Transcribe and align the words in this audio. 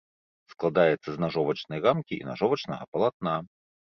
Складаецца 0.53 1.09
з 1.17 1.21
нажовачнай 1.25 1.83
рамкі 1.87 2.15
і 2.21 2.27
нажовачнага 2.31 2.83
палатна. 2.97 3.35